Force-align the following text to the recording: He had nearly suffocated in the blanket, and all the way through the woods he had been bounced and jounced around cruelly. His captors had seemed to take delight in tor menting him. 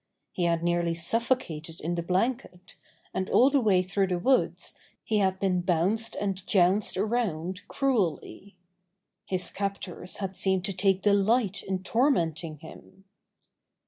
He 0.31 0.45
had 0.45 0.63
nearly 0.63 0.95
suffocated 0.95 1.79
in 1.79 1.93
the 1.93 2.01
blanket, 2.01 2.75
and 3.13 3.29
all 3.29 3.51
the 3.51 3.61
way 3.61 3.83
through 3.83 4.07
the 4.07 4.17
woods 4.17 4.73
he 5.03 5.19
had 5.19 5.39
been 5.39 5.61
bounced 5.61 6.15
and 6.15 6.43
jounced 6.47 6.97
around 6.97 7.61
cruelly. 7.67 8.55
His 9.27 9.51
captors 9.51 10.17
had 10.17 10.35
seemed 10.35 10.65
to 10.65 10.73
take 10.73 11.03
delight 11.03 11.61
in 11.61 11.83
tor 11.83 12.09
menting 12.09 12.57
him. 12.61 13.03